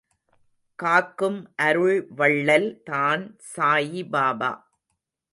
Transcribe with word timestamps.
காக்கும் 0.79 1.37
அருள் 1.55 1.99
வள்ளல் 2.15 2.81
தான் 2.83 3.23
சாயிபாபா. 3.55 4.51